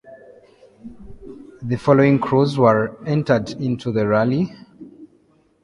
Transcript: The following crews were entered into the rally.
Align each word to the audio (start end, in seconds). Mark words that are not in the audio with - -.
The 1.61 1.77
following 1.77 2.17
crews 2.17 2.57
were 2.57 2.97
entered 3.05 3.51
into 3.51 3.91
the 3.91 4.07
rally. 4.07 4.51